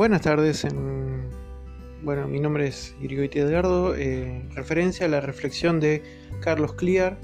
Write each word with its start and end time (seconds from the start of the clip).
buenas 0.00 0.22
tardes. 0.22 0.66
bueno, 2.02 2.26
mi 2.26 2.40
nombre 2.40 2.68
es 2.68 2.96
Irigoiti 3.02 3.38
Edgardo. 3.38 3.94
Eh, 3.94 4.48
referencia 4.54 5.04
a 5.04 5.10
la 5.10 5.20
reflexión 5.20 5.78
de 5.78 6.02
Carlos 6.40 6.72
Clear 6.72 7.18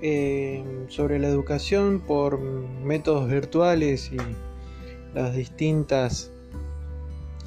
eh, 0.00 0.62
sobre 0.86 1.18
la 1.18 1.26
educación 1.26 1.98
por 1.98 2.38
métodos 2.38 3.28
virtuales 3.28 4.12
y 4.12 4.18
las 5.14 5.34
distintas 5.34 6.30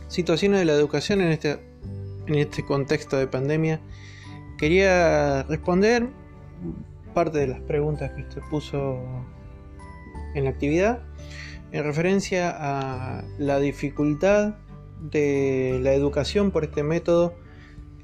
situaciones 0.10 0.60
de 0.60 0.66
la 0.66 0.74
educación 0.74 1.22
en 1.22 1.30
este, 1.30 1.62
en 2.28 2.36
este 2.36 2.66
contexto 2.66 3.16
de 3.16 3.28
pandemia. 3.28 3.80
Quería 4.58 5.44
responder 5.44 6.10
parte 7.14 7.38
de 7.38 7.48
las 7.48 7.62
preguntas 7.62 8.12
que 8.12 8.24
usted 8.24 8.42
puso 8.52 9.00
en 10.36 10.44
la 10.44 10.50
actividad 10.50 11.02
en 11.74 11.84
referencia 11.84 12.56
a 12.56 13.24
la 13.40 13.60
dificultad 13.60 14.54
de 15.02 15.80
la 15.82 15.94
educación 15.94 16.52
por 16.52 16.64
este 16.64 16.84
método 16.84 17.34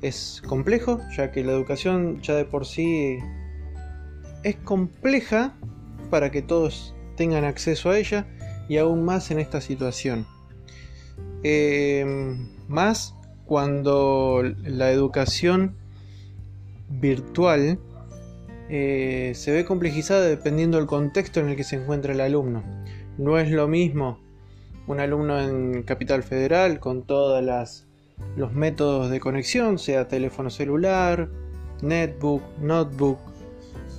es 0.01 0.41
complejo, 0.47 0.99
ya 1.15 1.31
que 1.31 1.43
la 1.43 1.51
educación 1.51 2.19
ya 2.21 2.33
de 2.33 2.45
por 2.45 2.65
sí 2.65 3.19
es 4.43 4.55
compleja 4.55 5.55
para 6.09 6.31
que 6.31 6.41
todos 6.41 6.95
tengan 7.15 7.43
acceso 7.43 7.91
a 7.91 7.99
ella 7.99 8.25
y 8.67 8.77
aún 8.77 9.05
más 9.05 9.29
en 9.29 9.39
esta 9.39 9.61
situación. 9.61 10.25
Em, 11.43 12.49
más 12.67 13.13
cuando 13.45 14.41
la 14.63 14.91
educación 14.91 15.75
virtual 16.89 17.79
eh, 18.69 19.33
se 19.35 19.51
ve 19.51 19.63
complejizada 19.63 20.25
dependiendo 20.25 20.79
del 20.79 20.87
contexto 20.87 21.39
en 21.39 21.49
el 21.49 21.55
que 21.55 21.63
se 21.63 21.75
encuentra 21.75 22.13
el 22.13 22.21
alumno. 22.21 22.63
No 23.19 23.37
es 23.37 23.51
lo 23.51 23.67
mismo 23.67 24.17
un 24.87 25.01
alumno 25.01 25.41
en 25.41 25.83
Capital 25.83 26.23
Federal 26.23 26.79
con 26.79 27.03
todos 27.03 27.43
los 28.37 28.53
métodos 28.53 29.11
de 29.11 29.19
conexión, 29.19 29.77
sea 29.77 30.07
teléfono 30.07 30.49
celular, 30.49 31.27
netbook, 31.81 32.41
notebook, 32.61 33.19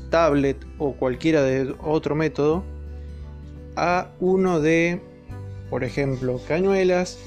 tablet 0.08 0.56
o 0.78 0.94
cualquiera 0.94 1.42
de 1.42 1.74
otro 1.82 2.14
método, 2.14 2.64
a 3.76 4.08
uno 4.20 4.58
de, 4.58 5.02
por 5.68 5.84
ejemplo, 5.84 6.40
cañuelas, 6.48 7.18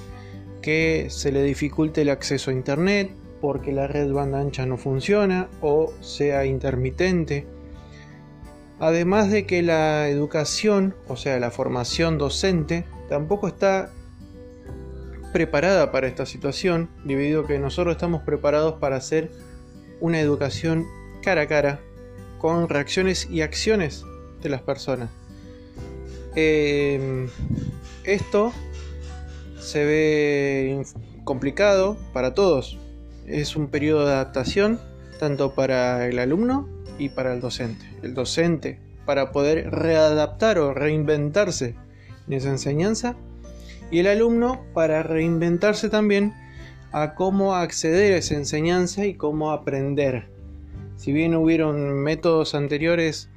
que 0.64 1.12
se 1.12 1.32
le 1.32 1.44
dificulte 1.44 2.02
el 2.02 2.10
acceso 2.10 2.50
a 2.50 2.56
internet 2.56 3.12
porque 3.40 3.72
la 3.72 3.86
red 3.86 4.12
banda 4.12 4.40
ancha 4.40 4.66
no 4.66 4.78
funciona 4.78 5.48
o 5.62 5.94
sea 6.02 6.44
intermitente 6.48 7.46
Además 8.84 9.32
de 9.32 9.46
que 9.46 9.62
la 9.62 10.10
educación, 10.10 10.94
o 11.08 11.16
sea, 11.16 11.40
la 11.40 11.52
formación 11.52 12.18
docente, 12.18 12.84
tampoco 13.08 13.48
está 13.48 13.94
preparada 15.32 15.90
para 15.94 16.06
esta 16.08 16.26
situación, 16.26 16.90
debido 17.06 17.44
a 17.44 17.48
que 17.48 17.60
nosotros 17.60 17.96
estamos 17.96 18.24
preparados 18.24 18.74
para 18.82 18.98
hacer 18.98 19.32
una 20.02 20.20
educación 20.20 20.86
cara 21.22 21.44
a 21.44 21.48
cara, 21.48 21.80
con 22.40 22.68
reacciones 22.68 23.30
y 23.32 23.40
acciones 23.40 24.04
de 24.42 24.50
las 24.50 24.62
personas. 24.62 25.10
Em, 26.36 27.30
esto 28.04 28.52
se 29.62 29.86
ve 29.86 30.84
complicado 31.24 31.96
para 32.12 32.34
todos. 32.34 32.78
Es 33.28 33.56
un 33.56 33.70
periodo 33.70 34.06
de 34.06 34.12
adaptación 34.12 34.78
tanto 35.20 35.56
para 35.56 36.06
el 36.06 36.20
alumno 36.20 36.73
y 36.98 37.10
para 37.10 37.34
el 37.34 37.42
docente. 37.42 37.86
El 38.02 38.14
docente 38.14 38.80
para 39.06 39.32
poder 39.32 39.70
readaptar 39.72 40.60
o 40.60 40.74
reinventarse 40.74 41.76
en 42.28 42.34
esa 42.34 42.50
enseñanza 42.50 43.16
y 43.92 44.00
el 44.00 44.08
alumno 44.08 44.64
para 44.74 45.04
reinventarse 45.04 45.90
también 45.90 46.34
a 46.92 47.16
cómo 47.16 47.56
acceder 47.56 48.14
a 48.14 48.18
esa 48.18 48.36
enseñanza 48.36 49.06
y 49.06 49.16
cómo 49.16 49.52
aprender. 49.52 50.30
Si 50.96 51.12
bien 51.12 51.36
hubieron 51.36 52.02
métodos 52.02 52.56
anteriores 52.56 53.30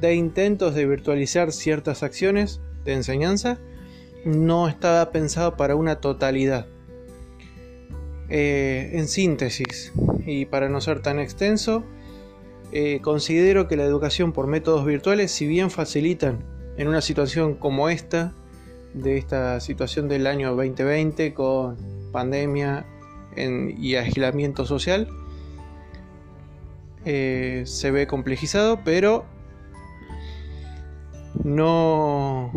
de 0.00 0.14
intentos 0.14 0.74
de 0.74 0.86
virtualizar 0.86 1.52
ciertas 1.52 2.02
acciones 2.02 2.60
de 2.84 2.92
enseñanza, 2.92 3.58
no 4.24 4.68
estaba 4.68 5.10
pensado 5.12 5.56
para 5.56 5.76
una 5.76 5.96
totalidad. 5.96 6.66
Eh, 8.28 8.90
en 8.94 9.08
síntesis, 9.08 9.92
y 10.24 10.44
para 10.44 10.68
no 10.68 10.80
ser 10.80 11.02
tan 11.02 11.18
extenso, 11.18 11.84
eh, 12.72 13.00
considero 13.02 13.66
que 13.66 13.76
la 13.76 13.84
educación 13.84 14.32
por 14.32 14.46
métodos 14.46 14.86
virtuales, 14.86 15.32
si 15.32 15.46
bien 15.46 15.70
facilitan 15.70 16.44
en 16.76 16.88
una 16.88 17.00
situación 17.00 17.54
como 17.54 17.88
esta, 17.88 18.32
de 18.94 19.18
esta 19.18 19.60
situación 19.60 20.08
del 20.08 20.26
año 20.26 20.54
2020 20.54 21.34
con 21.34 21.76
pandemia 22.12 22.86
y 23.36 23.94
aislamiento 23.94 24.66
social, 24.66 25.08
eh, 27.04 27.62
se 27.66 27.90
ve 27.90 28.06
complejizado, 28.06 28.80
pero 28.84 29.24
no, 31.44 32.52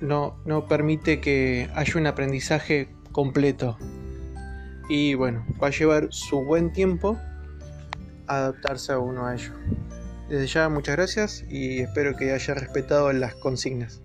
no, 0.00 0.36
no 0.44 0.66
permite 0.66 1.20
que 1.20 1.68
haya 1.74 1.92
un 1.96 2.06
aprendizaje 2.06 2.88
completo. 3.12 3.76
Y 4.88 5.14
bueno, 5.14 5.44
va 5.62 5.68
a 5.68 5.70
llevar 5.70 6.08
su 6.10 6.42
buen 6.44 6.72
tiempo 6.72 7.18
adaptarse 8.28 8.92
a 8.92 8.98
uno 8.98 9.26
a 9.26 9.34
ello. 9.34 9.52
Desde 10.28 10.46
ya 10.46 10.68
muchas 10.68 10.96
gracias 10.96 11.44
y 11.48 11.80
espero 11.80 12.14
que 12.16 12.32
haya 12.32 12.54
respetado 12.54 13.12
las 13.12 13.34
consignas. 13.34 14.02